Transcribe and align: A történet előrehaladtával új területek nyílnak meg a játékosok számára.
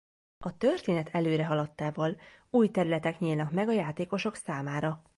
A 0.37 0.57
történet 0.57 1.09
előrehaladtával 1.09 2.17
új 2.49 2.69
területek 2.69 3.19
nyílnak 3.19 3.51
meg 3.51 3.67
a 3.67 3.71
játékosok 3.71 4.35
számára. 4.35 5.01